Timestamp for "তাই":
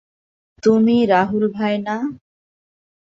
1.55-1.75